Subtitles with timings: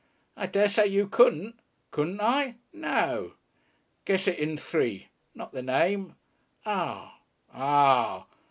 [0.35, 1.59] "I dessay you couldn't."
[1.91, 3.33] "Couldn't I?" "No!"
[4.05, 6.15] "Guess it in three." "Not the name."
[6.65, 7.19] "Ah!"
[7.55, 8.25] "_Ah!